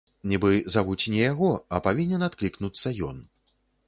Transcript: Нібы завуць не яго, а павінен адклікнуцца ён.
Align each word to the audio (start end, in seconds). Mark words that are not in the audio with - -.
Нібы 0.29 0.53
завуць 0.75 1.09
не 1.15 1.19
яго, 1.31 1.49
а 1.77 1.81
павінен 1.87 2.25
адклікнуцца 2.29 2.95
ён. 3.09 3.21